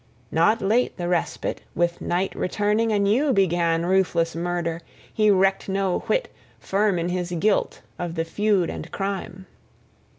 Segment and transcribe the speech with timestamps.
[0.31, 4.81] Not late the respite; with night returning, anew began ruthless murder;
[5.13, 9.45] he recked no whit, firm in his guilt, of the feud and crime.